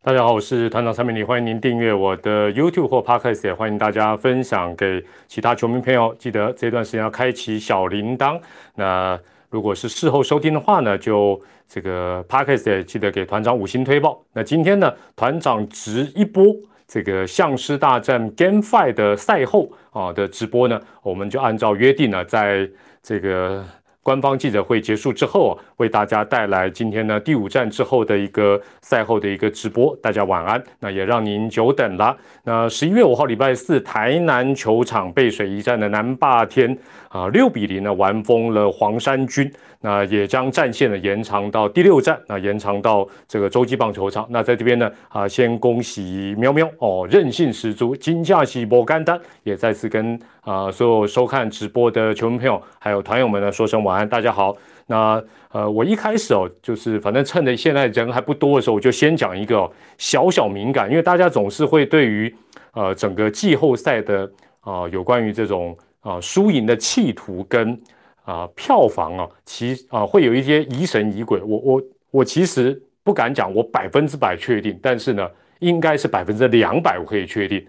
[0.00, 6.14] 大家好，我是团长蔡明礼，欢迎您订阅我的 YouTube 或 Podcast，也欢迎大家分享给其他球迷朋友。
[6.16, 8.40] 记得这段时间要开启小铃铛。
[8.76, 9.18] 那
[9.50, 14.22] 如果是事后收听的话呢，就这个 Podcast 也记得给团长五星推报。
[14.32, 16.54] 那今天呢，团长直一波
[16.86, 22.70] 这个相师大战 Game Five 的赛后啊的直播呢，我们就按照约定呢，在
[23.02, 23.66] 这个。
[24.08, 29.94] 官方记者会结束之后啊，为大家带来今天呢第五站之后的一个赛后的一个直播。
[30.02, 32.16] 大家晚安，那也让您久等了。
[32.44, 36.74] 那十一月五号礼拜四，台南球场背水一战的南霸天
[37.10, 39.52] 啊，六比零呢完封了黄山军。
[39.80, 44.26] 那也将战线呢延长到第六站，那延长到这个洲际棒球场。
[44.30, 54.54] 那在这边呢啊，先恭喜喵喵哦，韧性十足，金价喜波干单，也再次跟啊所有收看直播的球迷朋友还有团友们呢说声晚安，大家好。
[54.86, 62.34] 那呃，我一开始哦，就是反正趁着现在人还不多的时候，我就先讲一个小小敏感，因为大家总是会对于
[62.72, 67.80] 呃整个季后赛的啊有关于这种啊输赢的企图跟。
[68.24, 71.40] 啊，票房啊，其啊会有一些疑神疑鬼。
[71.40, 75.26] 我我我其实不敢讲，我百分之百确定，但是呢，
[75.60, 77.66] 应该是百分之两百我可以确定。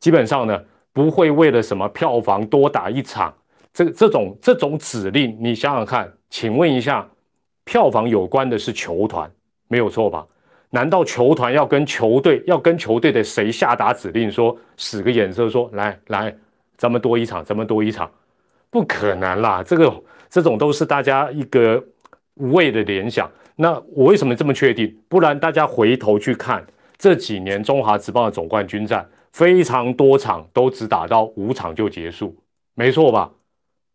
[0.00, 0.58] 基本上呢，
[0.94, 3.34] 不会为了什么票房多打一场，
[3.78, 7.08] 这这种这种指令，你想想看，请问一下，
[7.62, 9.30] 票房有关的是球团，
[9.68, 10.26] 没有错吧？
[10.70, 16.36] 难道球团要跟球队要跟球队的谁下达指令，说使个眼色，说来来，
[16.76, 18.10] 咱们多一场，咱们多一场？
[18.68, 21.80] 不可能啦，这个这种都是大家一个
[22.34, 23.30] 无谓的联想。
[23.54, 24.92] 那我为什么这么确定？
[25.08, 32.36] 不然大家回头去看这几年中华职棒的总冠军战，非常多场都只打到五场就结束，
[32.74, 33.30] 没错吧？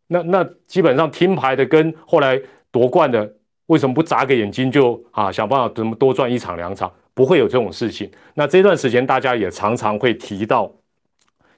[0.08, 3.34] 那那基本上听牌的跟后来夺冠的，
[3.68, 6.92] 为什么不眨个眼睛就啊想办法怎么多赚一场两场？
[7.14, 8.10] 不会有这种事情。
[8.34, 10.72] 那这段时间大家也常常会提到，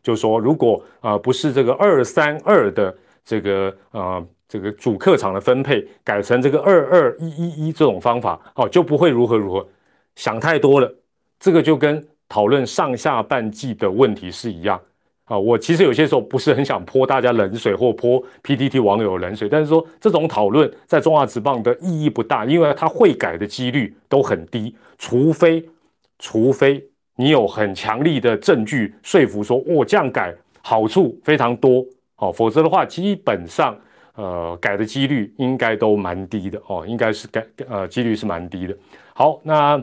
[0.03, 2.95] 就说如果啊不是这个二三二的。
[3.27, 9.67] 这个呃，这个主客场的分配改成这个二二一一一这种方法，哦，就不会如何如何
[10.15, 10.95] 想太多了。
[11.39, 14.79] 这个就跟讨论上下半季的问题是一样
[15.25, 15.37] 啊。
[15.37, 25.63] 我其实有些时候不是很想泼大家冷水或泼 PTT 网友冷水，但是说这种讨论在中华职棒的意义不大，因为它会改的几率都很低，除非
[26.17, 26.83] 除非
[27.17, 31.85] 你有很强力的证据说服说，我这样改好处非常多。
[32.15, 33.77] 好，否则的话，基本上，
[34.15, 38.73] 呃，改的几率应该都蛮低的哦，应该是改，呃，几率是蛮低的。
[39.13, 39.81] 好，那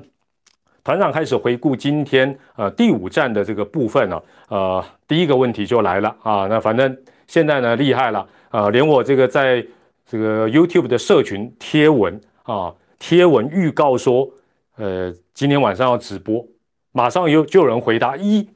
[0.84, 6.97] 团长开始回顾今天呃第五站的这个部分呢，呃，第一个问题就来了啊，那反正
[7.28, 9.65] 现在呢厉害了啊，连我这个在
[10.04, 14.28] 这个 YouTube 的社群贴文啊，贴文预告说，
[14.76, 16.44] 呃，今天晚上要直播，
[16.91, 18.48] 马上有就有人回答一，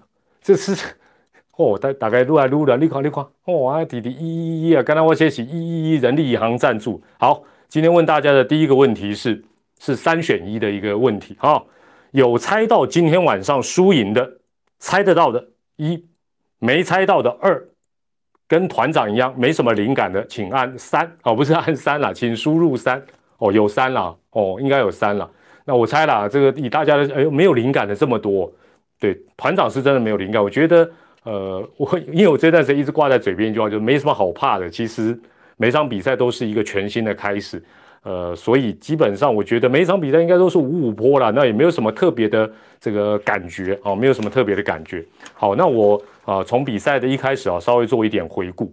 [0.42, 0.76] 这是。
[1.56, 7.00] 哦，大大概撸来撸了，你看你看，哦啊，弟弟一一一啊，刚才我写起一一一人力银行赞助。
[7.18, 9.42] 好，今天问大家的第一个问题是，
[9.80, 11.62] 是三选一的一个问题啊。
[12.16, 14.38] 有猜到今天晚上输赢的，
[14.78, 16.02] 猜得到的一，
[16.58, 17.62] 没猜到的二，
[18.48, 23.04] 跟团长一样没什么灵感的，请按三哦，不是按三了，请输入三
[23.36, 25.30] 哦，有三了哦，应该有三了。
[25.66, 28.50] 那我猜了，这个以大家的哎呦没有灵感的这么多，
[28.98, 30.90] 对，团长是真的没有灵感，我觉得。
[31.24, 34.70] 呃，我因为我这段时间一直挂在嘴边一句话，就没什么好怕的。
[34.70, 35.18] 其实
[35.56, 37.60] 每场比赛都是一个全新的开始，
[38.02, 45.04] 呃，所以基本上我觉得每一场比赛应该都是五五坡了，那也没有什么特别的这个感觉啊，没有什么特别的感觉。
[45.34, 48.72] 好，那我啊从比赛的一开始啊，稍微做一点回顾。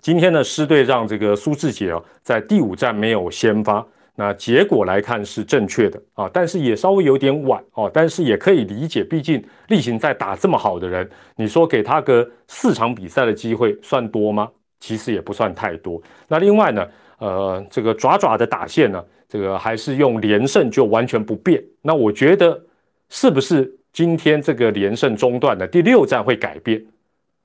[0.00, 3.86] 今天呢，狮队让这个苏志杰啊在第五站没有先发。
[4.16, 14.50] 那结果来看是正确的啊，但是也稍微有点晚哦，但是也可以理解，毕竟例行赛打这么好的人，你说给他个四场比赛的机会算多吗？
[14.78, 16.00] 其实也不算太多。
[16.28, 16.86] 那另外呢，
[17.20, 21.62] 呃，这个爪爪的打线呢，这个还是用连胜就完全不变。
[21.82, 22.60] 那我觉得
[23.08, 26.82] 是不是今天这个连胜中断的第六站会改变？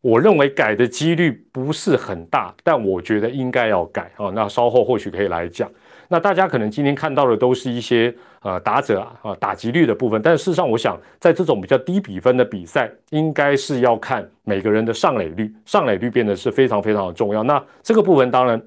[0.01, 4.31] 我认为改的几率不是很大，但我觉得应该要改啊。
[4.36, 5.69] 那稍后或许可以来讲。
[6.07, 8.13] 那大家可能今天看到的都是一些
[8.44, 17.42] 呃打者啊打击率的部分，但事实上，我想在这种比较低比分的比赛，应该是要看每个人的上垒率，上垒率变得是非常非常的重要。
[17.42, 18.62] 那这个部分当然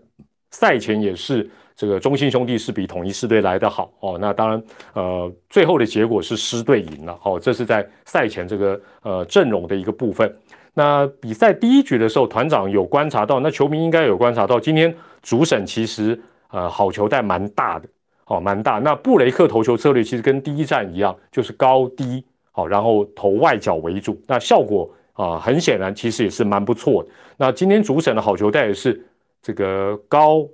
[0.50, 4.18] 赛前也是这个中信兄弟是比统一狮队来的好哦。
[4.20, 4.62] 那当然
[4.94, 10.36] 呃最后的结果是狮队赢了哦，这是在赛前这个呃阵容的一个部分。
[10.74, 16.20] 那比赛第一局的时候，团长有观察到，那球迷应该有观察到，今天主审其实。
[16.50, 17.86] 呃，好球带蛮大的
[18.24, 18.78] 哦，蛮大。
[18.78, 24.18] 那布雷克投球策略其实跟第一站一样，就是高低好，然后投外角为主。
[24.26, 27.10] 那效果啊，很显然其实也是蛮不错的。
[27.36, 28.98] 那今天主审的好球带也是
[29.43, 30.46] 这个高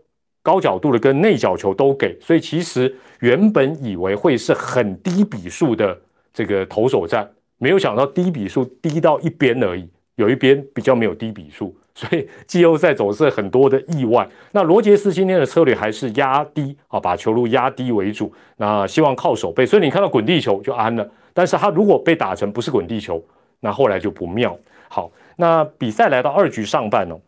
[0.43, 5.99] 高角度的跟内角球都给，所以其实原本以为会是很低比数的
[6.33, 7.29] 这个投手战，
[7.59, 11.75] 没有想到低比数低到一边而已，有一边比较没有低比数。
[11.97, 14.29] 所以季后赛走势很多的意外。
[14.51, 18.33] 那罗杰斯今天的策略还是压低啊，把球路压低为主。
[18.57, 21.09] 那希望靠手背，所以你看到滚地球就安了。
[21.33, 23.25] 但是他如果被打成不是滚地球，
[23.61, 24.59] 那后来就不妙。
[24.89, 27.21] 好，那比赛来到二局上半哦，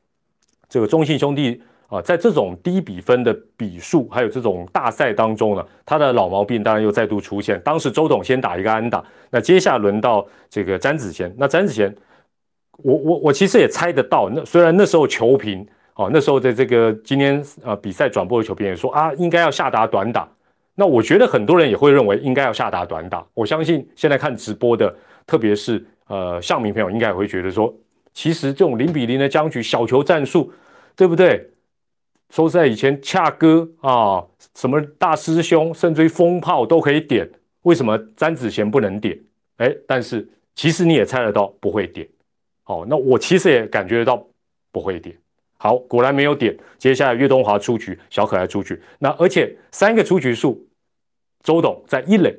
[0.68, 7.60] 这个中信兄弟啊，在这种低比分的比数，还有这种大赛当中呢，他的老毛病当然又再度出现。
[7.64, 11.94] 当时周董先打一个安打，那接下来轮到这个詹子贤，那詹子贤。
[12.78, 20.28] 我我我其实也猜得到，那虽然那时候球评哦，那时候的这个今天呃比赛转播的球评也说啊，应该要下达短打。
[20.74, 23.24] 那我觉得很多人也会认为应该要下达短打。
[23.32, 24.94] 我相信现在看直播的，
[25.26, 27.74] 特别是呃向明朋友，应该也会觉得说，
[28.16, 30.50] 其实这种零比零的僵局，小球战术，
[30.96, 31.46] 对不对？
[32.30, 34.24] 说实在，以前恰哥啊，
[34.54, 37.30] 什么大师兄，甚至于风炮都可以点，
[37.64, 39.16] 为什么詹子贤不能点？
[39.58, 42.08] 哎，但是其实你也猜得到不会点。
[42.62, 44.26] 好，那我其实也感觉得到
[44.72, 45.14] 不会点。
[45.58, 46.56] 好，果然没有点。
[46.78, 48.80] 接下来岳东华出局，小可爱出局。
[48.98, 50.66] 那而且三个出局数，
[51.42, 52.34] 周董在一垒，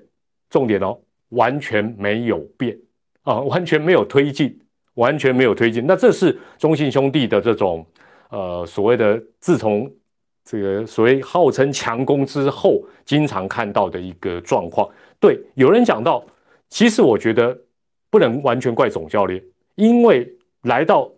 [0.49, 2.75] 重点哦，完全没有变
[3.21, 4.59] 啊，完全没有推进，
[4.97, 5.85] 完全没有推进。
[5.87, 7.85] 那这是中信兄弟的这种
[8.29, 9.89] 呃所谓的自从
[10.43, 14.87] 这个所谓号称强攻之后，经常看到的一个状况。
[15.19, 16.23] 对，有人讲到，
[16.69, 17.57] 其实我觉得
[18.09, 19.41] 不能完全怪总教练。
[19.75, 20.27] 因为
[20.63, 21.11] 来到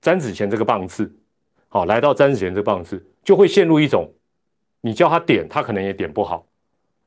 [0.00, 1.10] 詹子贤这个棒次，
[1.68, 4.10] 好，来到詹子贤这个棒次，就会陷入一种，
[4.80, 6.44] 你叫他点，他可能也点不好。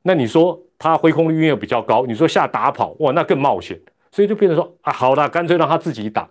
[0.02, 3.78] 那你说他挥空率又比较高，你说下打跑，哇，那更冒险。
[4.14, 6.30] 所以就变成说啊，好了，干脆让他自己打。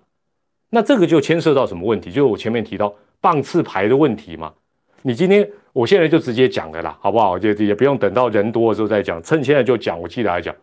[0.70, 2.10] 那这个就牵涉到什么问题？
[2.10, 4.54] 就是我前面提到棒次排的问题嘛。
[5.02, 7.38] 你今天，我现在就直接讲了啦，好不好？
[7.38, 10.00] 就也不用等到人多的时候再讲，趁现在就讲。
[10.00, 10.56] 我记得来讲，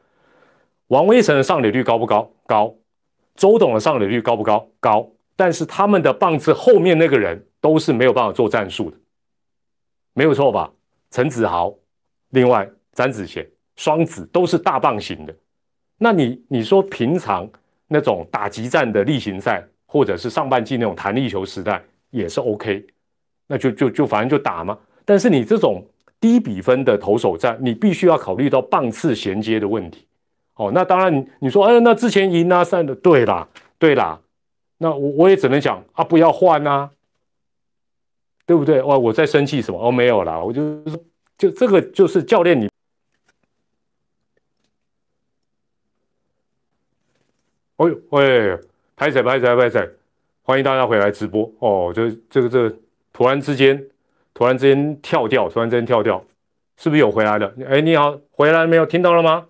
[0.86, 2.32] 王威成的上垒率高不高？
[2.46, 2.74] 高。
[3.34, 4.66] 周董的上垒率高不高？
[4.80, 5.06] 高，
[5.36, 8.96] 但是他们的棒次后面那个人都是没有办法做战术的，
[10.14, 10.72] 没有错吧？
[11.10, 11.74] 陈子豪，
[12.30, 13.46] 另外詹子贤、
[13.76, 15.34] 双子都是大棒型的。
[16.02, 17.46] 那你你说平常
[17.86, 22.86] 那种打击战的例行赛，或者是上半季那种弹力球时代也是 OK，
[23.46, 24.78] 那就就就反正就打嘛。
[25.04, 25.84] 但是你这种
[26.18, 30.06] 低比分的投手战，你必须要考虑到棒次衔接的问题。
[30.54, 33.46] 哦，那当然，你说，哎，那之前赢啊，散的，对啦，
[33.78, 34.18] 对啦，
[34.78, 36.90] 那我我也只能讲啊，不要换啊，
[38.46, 38.80] 对不对？
[38.82, 39.78] 哇，我在生气什么？
[39.78, 41.04] 哦，没有啦，我就是
[41.36, 42.69] 就这个就是教练你，
[47.80, 48.58] 哎呦，喂，
[48.94, 49.90] 拍仔拍仔拍仔，
[50.42, 52.76] 欢迎大家回来直播哦，这这个这个
[53.10, 53.82] 突然之间，
[54.34, 56.22] 突然之间跳掉，突然之间跳掉，
[56.76, 57.54] 是不是有回来的？
[57.66, 58.84] 哎，你好，回来没有？
[58.84, 59.46] 听到了吗？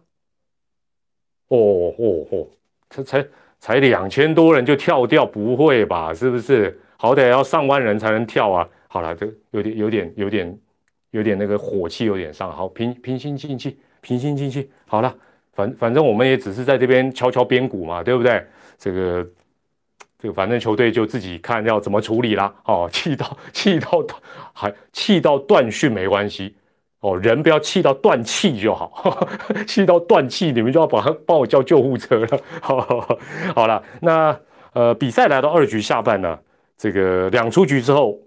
[1.49, 2.47] 哦哦哦，
[2.89, 3.29] 才才
[3.59, 6.15] 才两千多人就跳掉，不会吧？
[6.15, 6.81] 是不是？
[6.99, 8.69] 好歹要上万人才能跳啊！
[8.87, 10.59] 好了，这有点有点有点
[11.11, 14.71] 有点那个火气有点上，好平平心静气，平心静气。
[14.87, 15.13] 好了，
[15.53, 18.45] 反反正我们也只是在这边敲敲边鼓嘛，对不对？
[18.79, 19.27] 这个
[20.19, 22.55] 这个反正球队就自己看要怎么处理啦。
[22.65, 24.05] 哦， 气到气到
[24.53, 26.57] 还气到断讯没关系。
[27.01, 29.27] 哦，人不要气到断气就好，
[29.67, 32.41] 气到断气，你们就要把他帮我叫救护车了。
[32.61, 33.19] 好，
[33.55, 34.39] 好了，那
[34.75, 36.39] 呃，比赛来到二局下半呢，
[36.77, 38.19] 这个两出局之后，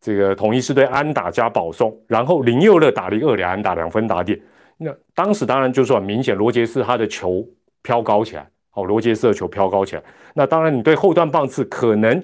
[0.00, 4.40] 这个统一是对安打加保送，然后林佑乐打了一个二连安打两分打点。
[4.78, 7.46] 那当时当然就是很明显，罗杰斯他的球
[7.82, 10.02] 飘高起来，哦，罗杰斯的球飘高起来。
[10.34, 12.22] 那当然，你对后段棒次可能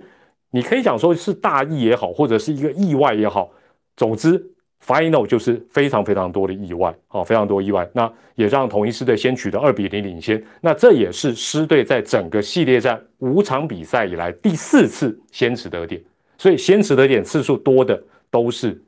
[0.51, 3.51] 你可以讲说是大意也好，或者是一个意外也好，
[3.97, 4.51] 总之。
[4.87, 15.99] Final 就是非常非常多的意外，好，非常多意外，那也让同一师队先取得二比零领先，那这也是师队在整个系列战五场比赛以来第四次先持得点，
[16.37, 17.99] 所以先持得点次数多的
[18.31, 18.79] 都是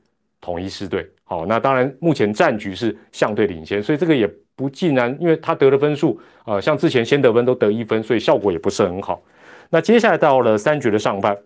[0.40, 9.22] 统一师队，好，那当然目前战局是相对领先，所以这个也不尽然，因为他得的分数，呃，像之前先得分都得一分，所以效果也不是很好。
[9.70, 11.36] 那接下来到了三局的上半，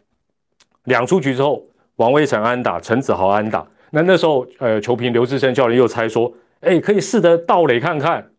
[0.84, 1.66] 两出局之后，
[1.96, 3.66] 王威成安打，陈子豪安打。
[3.90, 8.30] 那那时候，呃，球评刘志胜教练又猜说，哎，可以试着倒垒看看。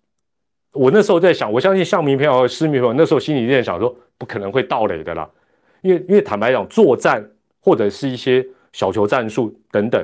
[0.74, 5.30] 我那时候在想，我相信向明票和施明友那时候心里在想说，不可能会倒垒的啦，
[5.82, 7.22] 因为因为坦白讲，作战
[7.60, 10.02] 或者是一些小球战术等等，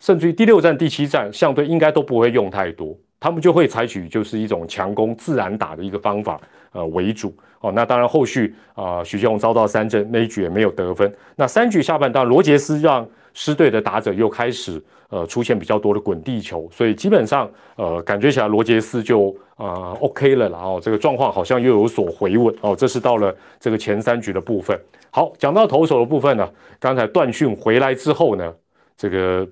[0.00, 6.40] 甚至于第六战、第七战，相对应该都不会用太多，他们就会采取就是一种强攻、自然打的一个方法，
[6.72, 7.34] 呃为主。
[7.60, 11.12] 哦，那当然后续啊，许建宏遭到三振，那一局也没有得分。
[11.34, 22.54] 那三局下半段，罗杰斯让狮队的打者又开始呃出现比较多的滚地球，所以基本上呃感觉起来罗杰斯就呃 OK 了，然后这个状况好像又有所回稳。
[22.60, 24.80] 哦，这是到了这个前三局的部分。
[25.10, 28.54] 好，讲到投手的部分呢，刚才段讯回来之后呢，
[28.96, 29.44] 这个。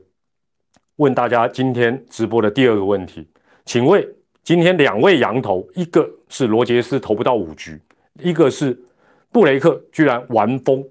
[0.97, 3.27] 问大家今天直播的第二个问题，
[3.65, 4.03] 请问
[4.43, 7.79] 今天两位羊头，一个是罗杰斯投不到五局，
[8.21, 8.79] 一个是
[9.31, 10.83] 布雷克居然玩疯，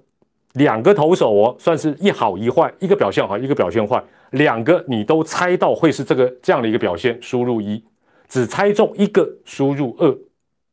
[0.54, 7.84] 两个投手哦，算是一好一坏，一个表现好，一个表现坏，两个你都猜到会是这个这样的一个表现，输入一，
[8.28, 10.16] 只猜中一个输入二，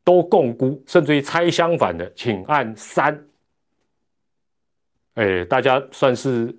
[0.03, 3.25] 都共估，甚至于猜相反的，请按三。
[5.15, 6.55] 哎，大家算是。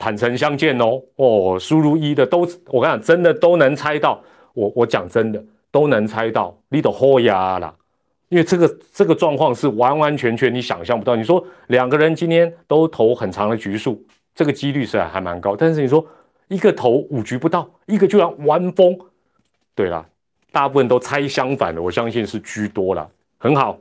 [0.00, 4.18] 坦诚相见哦哦，输入一的都，我跟你讲，真的都能猜到。
[4.54, 6.56] 我我讲真的，都能猜到。
[6.70, 7.72] 你都豁牙了，
[8.30, 11.14] 因为这个这个状况是完完全全你想象不到。
[11.14, 14.02] 你说两个人今天都投很长的局数，
[14.34, 15.54] 这个几率是还蛮高。
[15.54, 16.04] 但是你说
[16.48, 18.98] 一个投五局不到，一个居然玩疯，
[19.74, 20.04] 对啦，
[20.50, 23.06] 大部分都猜相反的，我相信是居多了。
[23.36, 23.78] 很好。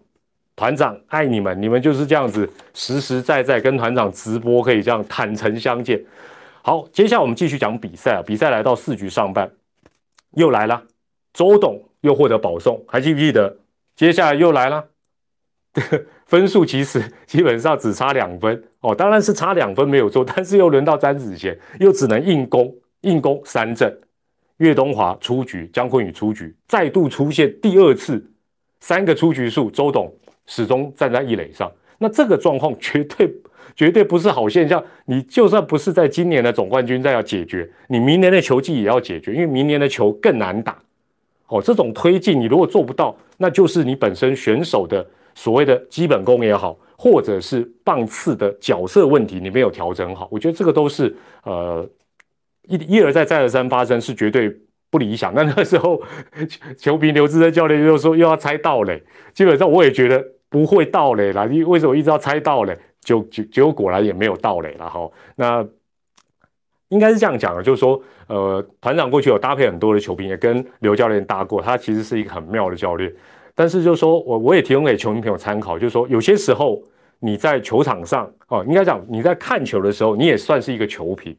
[0.59, 6.03] 团长爱你们，你们就是这样子实实在在跟团长直播，可以这样坦诚相见。
[6.61, 8.21] 好，接下来我们继续讲比赛。
[8.21, 9.49] 比赛来到四局上半，
[10.31, 10.83] 又来了，
[11.31, 13.55] 周董又获得保送，还记不记得？
[13.95, 14.83] 接下来又来了，
[16.25, 23.97] 分数其实基本上只差两分哦，当然是差两分没有错，但是又轮到詹子贤，又只能硬攻硬攻三阵。
[24.57, 28.29] 岳东华出局，姜昆宇出局，再度出现第二次
[28.81, 30.13] 三个出局数，周董。
[30.49, 33.31] 始终站在一垒上，那这个状况绝对
[33.75, 34.83] 绝对不是好现象。
[35.05, 40.75] 你就算不是在今年的总冠军赛要解决，你明年的球季也要解决，因为明年的球更难打。
[41.47, 50.27] 哦，这种推进你如果做不到，那就是你本身选手的所谓的基本功也好，或者是棒次的角色问题你没有调整好。
[50.31, 51.87] 我觉得这个都是呃
[52.67, 54.53] 一一而再再而三发生，是绝对。
[54.91, 55.31] 不理想。
[55.35, 56.01] 那那时候，
[56.75, 59.03] 球评刘志珍教练又说又要猜到嘞，
[59.35, 61.45] 基本上我也觉得不会到嘞啦。
[61.45, 62.77] 你为什么一直要猜到嘞？
[63.01, 65.09] 就就结果果然也没有到嘞了哈。
[65.35, 65.65] 那
[66.89, 73.13] 应该是这样讲的，就是说，呃，团长过去有搭配很多的球评，也跟刘教练搭过，他其实是一个很妙的教练。
[73.55, 76.81] 但是就是说我我也提供给球迷朋友参考，就是说有些时候
[77.19, 81.35] 你在球场上哦，应该讲你在看球的时候，你也算是一个球评。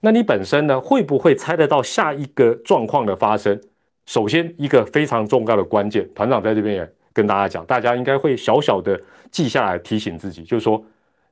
[0.00, 3.60] 那你本身呢，会不会猜得到下一个状况的发生？
[4.06, 10.84] 首先，一个非常重要的关键，团长在这边也跟大家讲，大家应该会小小的记下来，提醒自己，就是说，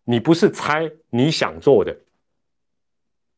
[0.04, 1.94] 你不是猜你想做的，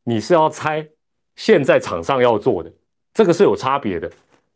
[0.04, 0.86] 你是要猜
[1.34, 2.72] 现在场上要做的，
[3.12, 4.08] 这个是有差别的。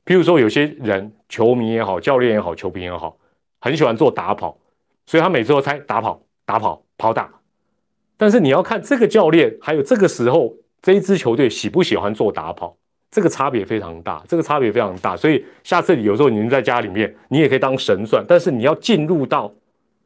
[0.05, 3.19] 譬如说，有些人，球迷也好，教练也好，球评也好，
[3.61, 4.57] 很喜欢做打跑，
[5.07, 7.29] 所以他每次都猜打跑、打跑、跑打。
[8.17, 12.77] 但是你要看这个教练，还有这个时候这一支球队喜不喜欢做打跑，
[13.11, 15.17] 这个差别非常大，这个差别非常大。
[15.17, 19.53] 所以下次你有时候你们在家里面，你也可以当神算，但是你要进入到，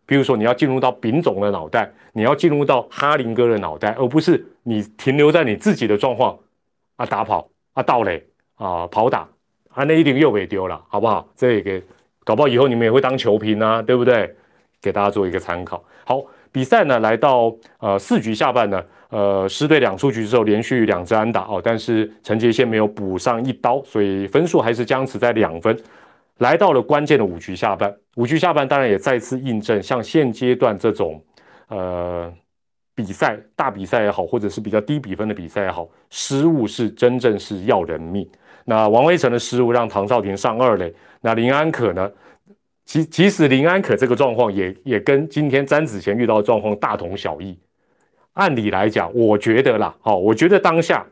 [0.07, 6.39] 比如说你要进入到丙总的脑袋，你要进入到哈林哥的脑袋，而不是你停留在你自己的状况
[6.97, 8.25] 啊，打跑啊，盗垒
[8.57, 9.29] 啊，跑打
[9.69, 11.29] 啊，那一定又被丢了，好不好？
[11.37, 11.83] 这也给
[12.25, 14.35] 搞不好以后你们也会当球评啊，对不对？
[14.81, 15.85] 给大家做一个参考。
[16.05, 16.25] 好。
[16.55, 18.81] 比赛呢，来到呃四局下半呢，
[19.11, 25.79] 呃狮队两出局之后，连续两支安打哦，但是陈杰宪没有补上一刀，所以分数还是僵持在两分。
[26.39, 31.23] 来到了关键的五局下半，五局下半当然也再次印证，像现阶段这种
[31.69, 32.33] 呃
[32.95, 38.29] 比赛大比赛也好，或者是比较低比分的比赛也好，失误是真正是要人命。
[38.65, 42.11] 那王威成的失误让唐少廷上二垒，那林安可呢？
[42.85, 47.59] 其其实林安可这个状况也也跟今天詹子贤遇到的状况大同小异。
[48.35, 51.05] 按理来讲，我觉得啦，好，我觉得当下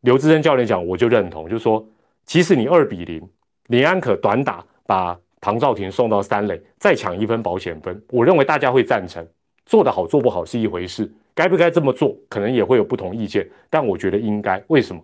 [0.00, 1.86] 刘志珍教练讲，我就认同，就是说，
[2.24, 3.22] 其实你二比零，
[3.68, 9.24] 林安可短打把唐兆廷送到三垒，再抢一分保险分，我认为大家会赞成。
[9.66, 14.60] 做得好做不好是一回事，该不该这么做，可能也会有不同意见，但我觉得应该。
[14.68, 15.00] 为什么？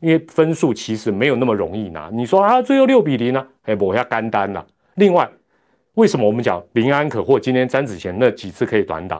[0.00, 2.08] 因为分数其实没有那么容易拿。
[2.12, 3.46] 你说啊，最后六比零呢？
[3.64, 4.66] 哎，我要干单了。
[4.94, 5.28] 另外。
[5.94, 9.18] 为什么我们讲林安可或今天詹子贤那几次可以短打？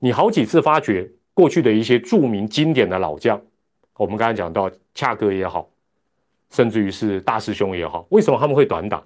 [0.00, 3.40] 你好几次发觉过去的一些著名经典的老将，
[3.96, 5.70] 我们刚才讲到恰哥也好，
[6.50, 9.00] 甚至于是大师兄也好，为什么他们会短打？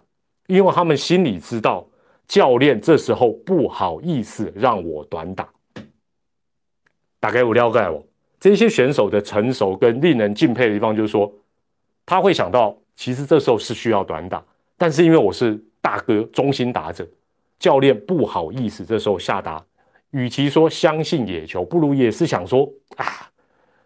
[0.47, 1.87] 因为他们心里知道
[2.27, 5.47] 教练这时候不好意思让我短打。
[7.21, 8.03] 大概我了解我，
[8.41, 11.31] 这些选手的成熟跟令人敬佩的地方，就是说
[12.07, 14.43] 他会想到，其实这时候是需要短打，
[14.79, 17.07] 但是因为我是大哥中心打者，
[17.59, 19.63] 教练不好意思这时候下达，
[20.13, 22.67] 与其说相信野球，不如也是想说
[22.97, 23.29] 啊，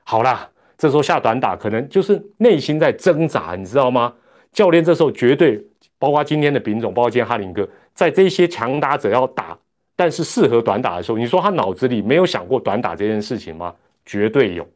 [0.05, 4.15] 好啦，这时候下短打可能就是内心在挣扎，你知道吗？
[4.53, 5.63] 教练这时候绝对，
[5.99, 9.59] 包括今天的丙总，包括今天哈林哥，在这些强打者要打，
[9.95, 13.75] 但是适合短打的时候，你说他脑子里没有想过短打这件事情吗？
[14.05, 14.67] 绝对有，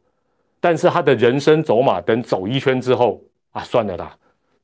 [0.60, 4.16] 但是他的人生走马灯走一圈之后啊，算了啦，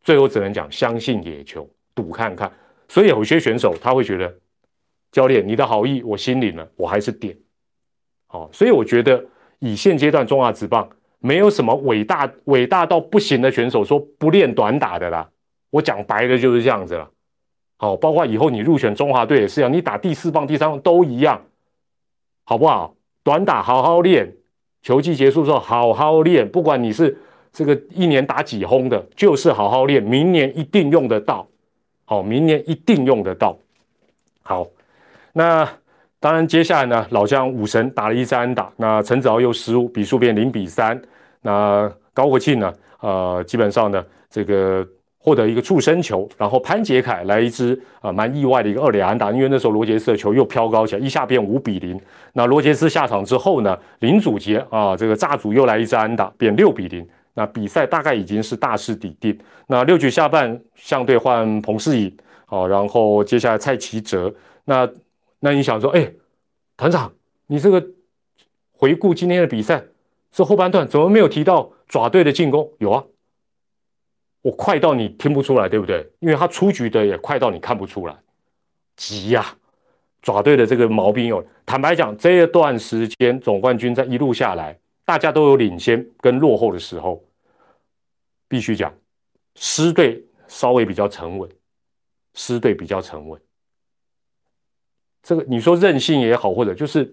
[0.02, 2.52] 最后只能讲相信野球，赌看看。
[2.88, 4.32] 所以有些选手他会觉得，
[5.12, 7.36] 教练你的好意我心领了，我还是点。
[8.26, 9.24] 好，所以我觉得
[9.60, 10.88] 以现阶段中华职棒。
[11.18, 15.28] 没有什么伟大伟大到不行的选手说不练短打的啦，
[15.70, 17.10] 我讲白的就是这样子了。
[17.78, 21.42] 好，包括以后你入选中华队也是一样，你打第四棒、第三棒都一样，
[22.44, 22.94] 好不好？
[23.24, 24.36] 短打好好练，
[24.82, 27.18] 球季结束之后好好练，不管你是
[27.50, 31.48] 这个一年打几轰的，就是好好练，明年一定用得到。
[32.04, 33.58] 好，明年一定用得到。
[34.42, 34.64] 好，
[35.36, 35.68] 那。
[36.18, 41.00] 当然，接下来呢，老将武神打了一三打，那陈子豪又失误，比数变零比三。
[41.42, 44.84] 那高国庆呢，呃，基本上呢，这个
[45.18, 52.00] 获得一个触身球，然后潘杰凯来一支啊，蛮意外的一个二垒安打，因为那时候罗杰斯的球又飘高起来，一下变五比零。
[52.32, 57.06] 那罗杰斯下场之后呢，林祖杰啊，这个炸主又来一支安打，变六比零。
[57.34, 59.38] 那比赛大概已经是大势已定。
[59.68, 62.12] 那六局下半相对换彭世颖，
[62.46, 64.88] 好，然后接下来蔡奇哲，那。
[65.40, 66.12] 那你想说，哎，
[66.76, 67.12] 团长，
[67.46, 67.86] 你这个
[68.72, 69.84] 回顾今天的比赛，
[70.30, 72.72] 这后半段怎么没有提到爪队的进攻？
[72.78, 73.04] 有啊，
[74.42, 76.10] 我快到你听不出来，对不对？
[76.20, 78.16] 因为他出局的也快到你看不出来，
[78.96, 79.56] 急呀！
[80.22, 81.46] 爪队的这个毛病有。
[81.64, 87.24] 坦白讲，这一段时间总冠军在一路下来，大家都有领先跟落后的时候，
[88.48, 88.92] 必须讲，
[89.54, 91.48] 狮队稍微比较沉稳，
[92.34, 93.40] 狮队比较沉稳。
[95.26, 97.12] 这个你说任性也好，或者就是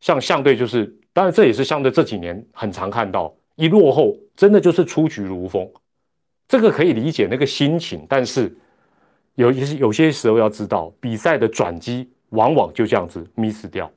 [0.00, 5.70] 像相对就是，当然这也是相对这几年很常看到一落后，真的就是出局如风，
[6.48, 8.52] 这个可以理解那个心情，但是
[9.36, 13.88] 有些有些时候要知道比赛的转机往往就这样子 miss 掉。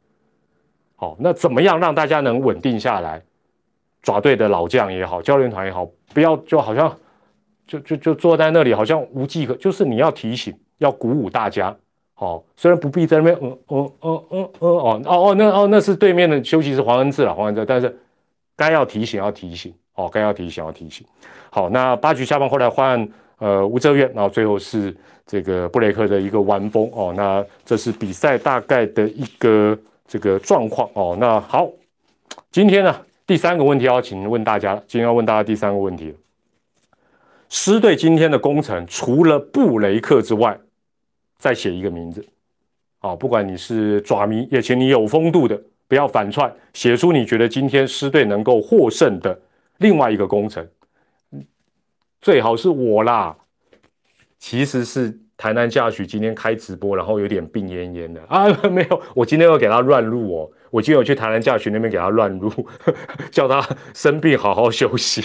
[0.95, 3.19] 好，那怎么样让大家能稳定下来？
[4.03, 6.95] 爪队的老将也好，教练团也好，不要就好像
[7.65, 11.75] 就就就坐在那里，好像无计可，就是你要提醒，要鼓舞大家。
[12.17, 17.93] 好，虽然不必在那边，嗯嗯嗯嗯嗯哦哦哦，那哦那是对面的休息室黄恩志了，黄恩志，但是
[18.55, 21.05] 该要提醒要提醒，哦，该要提醒要提醒。
[21.49, 23.05] 好，那八局下半后来换
[23.39, 31.17] 呃吴哲远，然后最后是这个布雷克的一个完封哦，那这是比赛大概的一个这个状况哦。
[31.19, 31.69] 那好，
[32.49, 32.95] 今天呢
[33.27, 36.15] 第三个问题要请问大家，今天要问大家第三个问题，
[37.49, 40.57] 狮队今天的工程除了布雷克之外。
[41.37, 42.25] 再写一个名字，
[42.99, 49.39] 啊，不管你是爪迷，也请你有风度的，不要反串，写出你觉得今天狮队能够获胜的
[49.77, 50.67] 另外一个工程，
[52.21, 53.35] 最好是我啦。
[54.37, 62.51] 其实是台南驾许今天开直播，然后有点病恹恹的啊， 没有，我今天要给他乱录哦，我今天有去台南驾许那边给他乱录，
[63.31, 65.23] 叫他生病好好休息。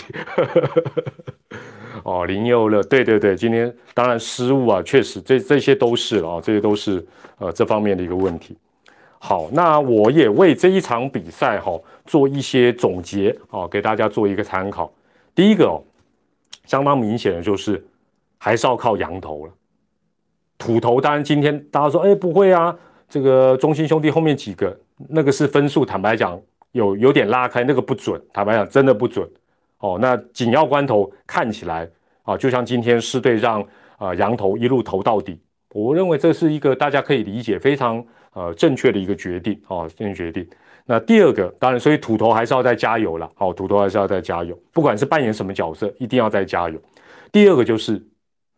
[2.03, 7.05] 哦，林佑乐，对对对，今天当然失误啊，确实这这些都是了啊，这些都是
[7.39, 8.57] 呃这方面的一个问题。
[9.19, 14.91] 好，那我也为这一场比赛哈做一些总结啊，给大家做一个参考。
[15.35, 15.83] 第一个哦，
[16.65, 17.85] 相当明显的就是
[18.39, 19.53] 还是要靠羊头了，
[20.57, 22.75] 土头当然今天大家说哎不会啊，
[23.09, 24.75] 这个中心兄弟后面几个
[25.09, 26.41] 那个是分数，坦白讲
[26.73, 29.29] 有有点拉开，那个不准，坦白讲真的不准。
[29.81, 31.88] 哦，那紧要关头看起来
[32.23, 33.62] 啊，就像今天狮队让
[33.99, 35.40] 啊羊头一路投到底，
[35.73, 40.49] 我认为这是一个大家可以理解非常呃正确的一个决定啊，正确决定。
[40.87, 46.81] 那第二个当然，所以土头还是要再加油了，好，土头还是要再加油，不管是扮演什么角色，一定要再加油。
[47.33, 48.03] 第二个就是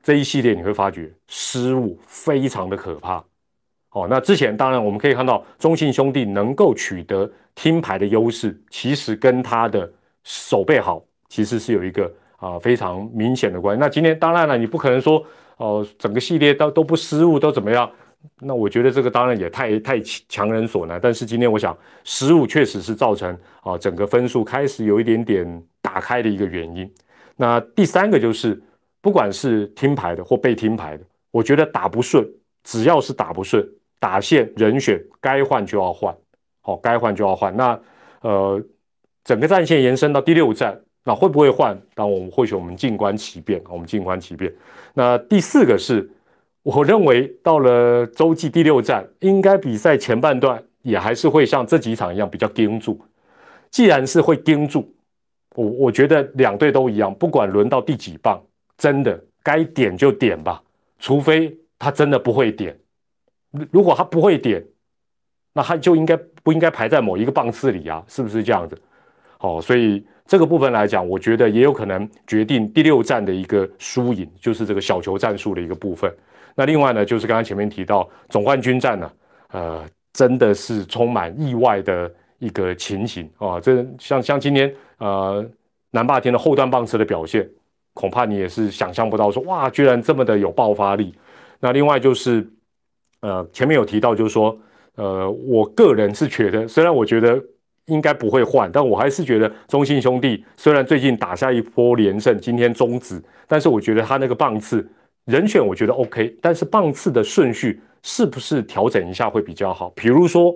[0.03, 3.23] 这一系列你会发觉失误非常的可怕。
[3.91, 9.93] 哦，那之前当然我们可以看到中信兄弟能够取得听牌的优势，其实跟他的
[10.25, 11.05] 手背好。
[11.33, 13.81] 其实是有一个啊非常明显的关系。
[13.81, 15.25] 那今天当然了，你不可能说
[15.57, 17.91] 哦整个系列都都不失误都怎么样？
[18.43, 21.01] 那我觉得这个当然也太太强人所难。
[21.03, 26.93] 但是今天我想失误确实是造成啊整个分数开始有一点点打开的一个原因。
[27.35, 28.63] 那第三个就是
[29.01, 32.29] 不管是听牌的或被听牌的，我觉得打不顺，
[32.63, 33.67] 只要是打不顺，
[33.99, 36.15] 打线人选该换就要换，
[36.61, 37.57] 好该换就要换。
[37.57, 37.81] 那
[38.21, 38.63] 呃。
[39.25, 41.77] 整个战线延伸到第六站，那会不会换？
[41.95, 44.53] 当我们或许我们静观其变，我们静观其变。
[44.95, 46.09] 那第四个是，
[46.63, 53.01] 我认为到了洲际第六站，应该比赛前半段也还是会像这几场一样比较盯住。
[53.71, 54.95] 既然是会盯住，
[55.57, 58.41] 我我觉得两队都一样，不管轮到第几棒，
[58.79, 60.63] 真的该点就点吧，
[60.99, 62.79] 除非他真的不会点。
[63.71, 64.65] 如果他不会点，
[65.53, 68.05] 那他就应该不应该排在某一个棒次里啊？
[68.07, 68.81] 是不是这样子？
[69.43, 76.15] 好，所以这个部分来讲，我觉得也有可能决定第六战的一个输赢，就是这个小球战术的一个部分。
[76.55, 79.13] 那另外呢，就是刚刚前面提到总冠军战呢，
[79.51, 83.59] 呃，真的是充满意外的一个情形啊。
[83.59, 85.45] 这像像今天呃
[85.91, 87.45] 南霸天的后段棒次的表现，
[87.95, 91.13] 恐怕你也是想象不到，说哇，居然这么的有爆发力。
[91.59, 92.49] 那另外就是
[93.23, 94.57] 呃前面有提到，就是说
[94.95, 97.43] 呃我个人是觉得，虽然我觉得。
[97.87, 104.89] 应该不会换，但我还是觉得中信兄弟虽然最近打下一波连胜，今天终止，但是我觉得他那个棒次
[105.25, 109.91] 人选我觉得 OK，但是棒次的顺序是不是调整一下会比较好？
[109.91, 110.55] 比如说，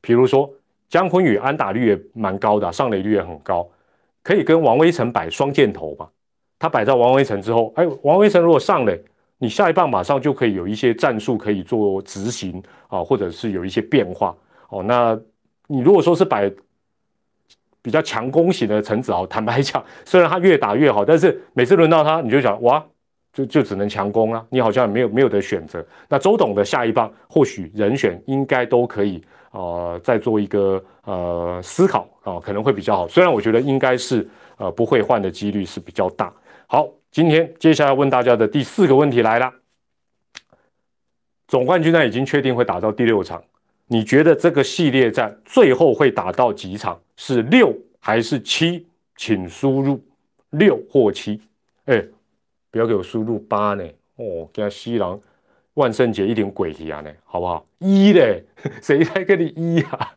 [0.00, 0.48] 比如说
[0.88, 3.68] 姜昆宇安打率也蛮高的，上垒率也很高，
[4.22, 6.08] 可以跟王威成摆双箭头嘛？
[6.58, 9.00] 他摆在王威成之后，哎，王威成如果上垒，
[9.38, 14.36] 你下一棒马上就可以有一些战术可以做执行啊，或者是有一些变化
[14.70, 14.82] 哦。
[14.82, 15.16] 那
[15.68, 16.50] 你如果说是摆
[17.88, 22.84] 比较强攻型的陈子豪，坦白讲，虽然他越打越好，但是每次轮到他，你就想哇，
[23.32, 25.82] 就就只能强攻啊，你好像没有没有的选择。
[26.06, 33.08] 那周董的下一棒，或许人选应该都可以呃再做一个呃思考啊，可能会比较好。
[33.08, 36.30] 虽然我觉得应该是呃不会换的几率是比较大。
[36.66, 39.50] 好，今天接下来问大家的第四个问题来了，
[41.46, 43.42] 总冠军战已经确定会打到第六场。
[43.88, 47.00] 你觉得这个系列战最后会打到几场？
[47.16, 48.86] 是六还是七？
[49.16, 50.00] 请输入
[50.50, 51.40] 六或七。
[51.86, 52.04] 哎，
[52.70, 53.82] 不要给我输入八呢。
[54.16, 55.18] 哦，给他西郎
[55.74, 57.64] 万圣节一点鬼气啊呢，好不好？
[57.78, 58.44] 一嘞，
[58.82, 60.12] 谁在跟你一啊？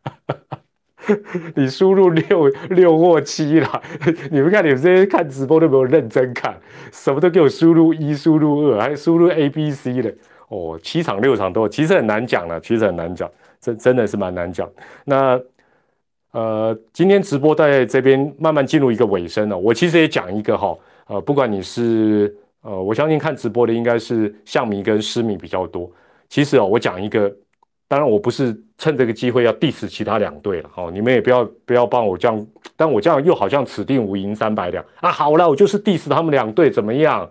[1.55, 3.81] 你输入六六或七啦。
[4.29, 6.55] 你们看，你们这些看直播都没有认真看，
[6.91, 10.13] 什么都给我输入一、输入二，还输入 A、B、C 的。
[10.49, 13.29] 哦，七场六场都，其实很难讲了，其实很难讲。
[13.61, 14.69] 真真的是蛮难讲。
[15.05, 15.39] 那
[16.31, 19.57] 呃，今天直播在这边慢慢进入一个尾声了。
[19.57, 25.91] 我其实也讲一个哈，呃，不管你是呃，我相信看直播的应该是象迷跟狮迷比较多。
[26.29, 27.29] 其实哦，我讲一个，
[27.87, 32.47] 当然我不是趁这个机会要 diss 其他两队了哈，你们也不要不要帮我这样，
[32.77, 35.11] 但我这样又好像此定无银三百两啊。
[35.11, 37.29] 好了，我就是 diss 他们两队怎么样？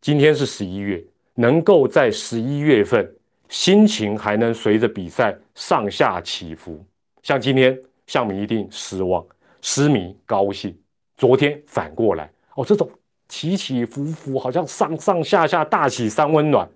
[0.00, 3.14] 今天是十一月，能够在十一月份。
[3.54, 6.84] 心情还能随着比赛上下起伏，
[7.22, 9.24] 像今天向迷一定失望，
[9.62, 10.76] 失迷高兴。
[11.16, 12.90] 昨天反过来哦，这种
[13.28, 16.68] 起起伏伏，好像上上下下大喜三温暖。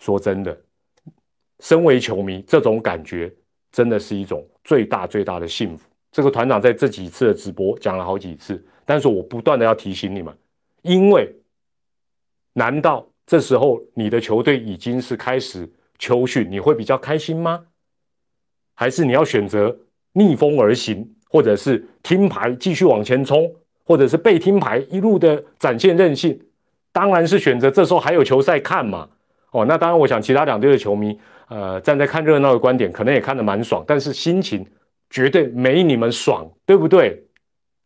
[0.00, 0.54] 说真的，
[1.60, 3.32] 身为球迷，这种感觉
[3.72, 5.88] 真的是一种最大最大的幸福。
[6.10, 10.36] 这个团长在这几次的直播讲了好几次，但是我不断的要提醒你们，
[10.82, 11.34] 因为
[12.52, 15.66] 难道这时候你的球队已经是开始？
[16.02, 17.66] 秋训你会比较开心吗？
[18.74, 19.78] 还是你要选择
[20.14, 23.48] 逆风而行，或者是听牌继续往前冲，
[23.84, 26.36] 或者是被听牌一路的展现韧性？
[26.90, 29.08] 当然是选择这时候还有球赛看嘛。
[29.52, 31.16] 哦，那当然，我想其他两队的球迷，
[31.48, 34.66] 呃，站在看热闹的观点，可能也看得蛮爽，但是心情
[35.08, 37.22] 绝对没你们爽，对不对？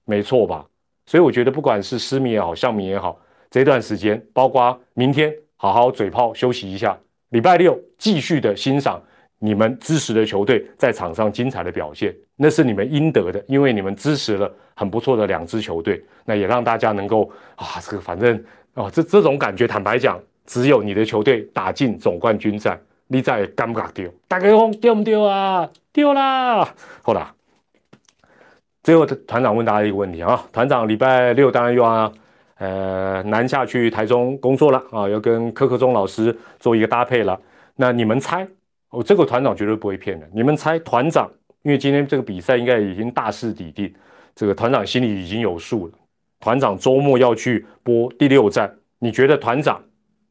[0.06, 0.64] 没错吧？
[1.04, 6.98] 所以我觉得，不管是失迷也好，笑迷也好，这段时间，包括明天，好好嘴炮休息一下。
[7.30, 9.00] 礼拜六继续的欣赏
[9.38, 18.42] 你们支持的球队在场上精彩的表现，那是你们应得的，因为你们支持了很不错的两支球队，那也让大家能够啊，这个反正
[18.74, 25.68] 啊，这这种感觉，坦白讲，只有你的球队打进总冠军战，你在尴尬丢，大家讲丢不丢啊？
[25.92, 26.68] 丢啦！
[27.02, 27.34] 好啦，
[28.82, 32.12] 最后团长问大家一个问题啊，团长礼拜六当然又要。
[32.58, 37.38] 呃，南下去台中工作了啊，要跟柯克忠老师做一个搭配了。
[37.76, 38.48] 那你们猜，
[38.90, 40.30] 我这个团长绝对不会骗人。
[40.34, 41.30] 你们猜团长，
[41.62, 43.94] 因为今天这个比赛应该已经大势已定，
[44.34, 45.92] 这个团长心里已经有数了。
[46.40, 49.84] 团长周末要去播第六站，你觉得团长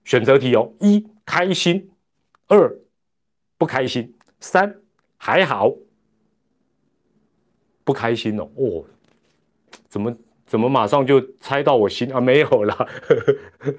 [0.03, 1.89] 选择题哦：一开心，
[2.47, 2.75] 二
[3.57, 4.75] 不开心，三
[5.17, 5.73] 还好，
[7.83, 8.49] 不开心哦。
[8.55, 8.85] 哦，
[9.87, 10.15] 怎么？
[10.45, 12.21] 怎么马上就猜到我心啊？
[12.21, 12.87] 没有了，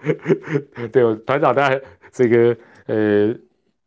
[0.90, 3.32] 对，团长，大家这个呃，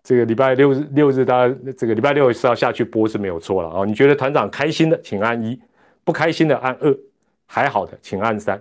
[0.03, 3.85] 这个礼拜六日六日，大家这个礼拜六是要下去播是没有错了啊。
[3.85, 5.55] 你觉得团长开心的，请按一；
[6.03, 6.97] 不开心的按二，
[7.45, 8.59] 还好的请按三。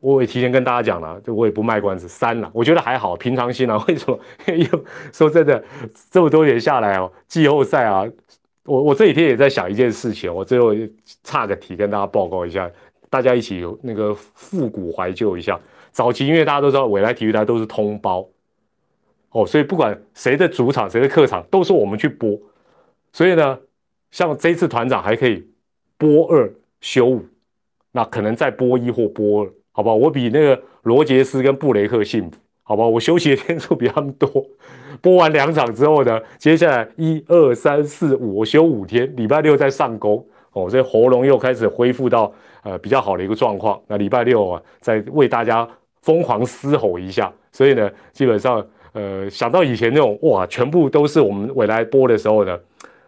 [0.00, 3.82] 我也提前跟大家讲了，就我也不卖关子，三了，我觉得还好，平常心啊。
[3.88, 4.18] 为什么？
[4.48, 5.64] 因 为说真的，
[6.10, 8.04] 这么多年下来哦，季后赛啊，
[8.64, 10.74] 我我这几天也在想一件事情，我最后
[11.22, 12.70] 差个题跟大家报告一下，
[13.08, 15.58] 大家一起有那个复古怀旧一下。
[15.90, 18.28] 早期因为大家都知道，未来体育台都是通包
[19.34, 22.38] 哦，所以不管谁的主场谁的客场，都是我们去播。
[23.12, 23.58] 所以呢，
[24.12, 25.44] 像这次团长还可以
[25.98, 26.48] 播二
[26.80, 27.24] 休五，
[27.90, 29.50] 那可能再播一或播二。
[29.72, 34.30] 好吧，我比那个罗杰斯跟布雷克幸福，好吧，我休息的天数比他们多。
[35.02, 43.82] 播完两场之后呢，接下来一二三四五，我休五天，礼拜六再上工哦，所以喉咙又开始恢复到呃比较好的一个状况。
[43.88, 45.68] 那礼拜六啊，再为大家
[46.02, 47.32] 疯狂嘶吼一下。
[47.50, 52.58] 所以呢，基本上呃想到以前那种哇，全部都是我们未来播的时候呢，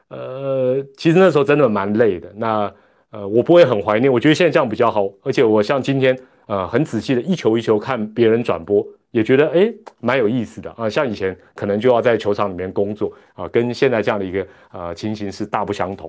[0.09, 2.31] 呃，其实那时候真的蛮累的。
[2.37, 2.71] 那
[3.11, 6.15] 呃，我不会很怀念，我觉得现在这样比较好，而且我像今天。
[6.49, 9.69] 呃，很仔细的一球一球看别人转播，也觉得哎
[9.99, 10.89] 蛮有意思的啊。
[10.89, 16.09] 像以前可能就要在球场里面工作啊，跟现在这样的一个呃情形是大不相同。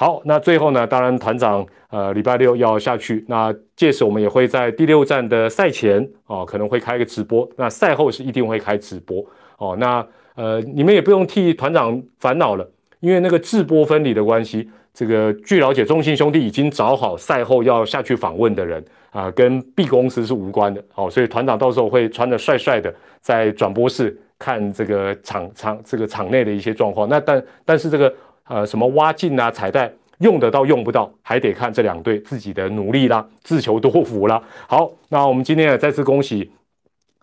[0.00, 9.22] 好，那最后呢，当然团长呃礼拜六要下去，那届时我们也会在第六站的赛前哦，可能会开个直播，那赛后是一定会开直播
[9.58, 9.76] 哦。
[9.78, 10.02] 那
[10.36, 12.66] 呃你们也不用替团长烦恼了，
[13.00, 18.82] 因为那个制播分离的关系，这个据了解，中信兄弟已经找好赛后要下去访问的人。
[19.10, 27.08] 啊，跟 B 公司是无关的，好，所以团长到时候会穿的帅帅的，在转播室看这个场场这个场内的一些状况。
[27.08, 28.14] 那但但是这个
[28.50, 34.42] 呃什么挖镜啊彩带用得到用不到，还得看这两队自己的努力啦，自求多福啦。
[34.66, 36.50] 好，那我们今天也再次恭喜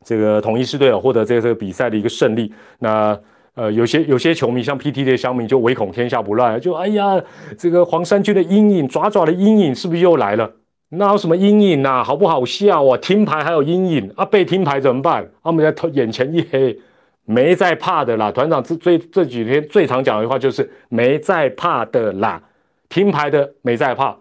[0.04, 2.52] 这个统一狮队获得这个比赛的一个胜利。
[2.80, 3.20] 那
[3.56, 7.22] 呃有些有些球迷像 PT 的乡民就唯恐天下不乱，就哎呀
[7.58, 10.50] 这个黄山区的阴影爪爪的阴影是不是又来了？
[10.90, 12.02] 那有什么阴影呐？
[12.02, 12.98] 好不好笑啊？
[12.98, 14.24] 听牌还有阴影啊？
[14.24, 15.28] 被听牌怎么办？
[15.44, 16.80] 他们在眼前一黑，
[17.28, 18.32] 没在怕的啦。
[18.32, 22.42] 团长这最这几天最常讲的话就是没在怕的啦。
[22.90, 24.16] 听牌的没在怕，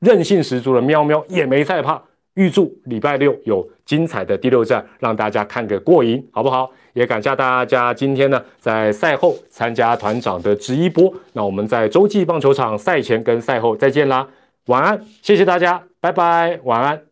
[0.00, 2.02] 韧性十足的喵喵也没在怕。
[2.34, 6.70] 预祝礼拜六有精彩的第六战，让大家看个过瘾，好不好？
[6.92, 11.12] 也感谢大家今天呢在赛后参加团长的直一播。
[11.34, 14.26] 那我们在洲际棒球场赛前跟赛后再见啦。
[14.66, 17.05] 晚安，谢谢大家，拜拜，晚安。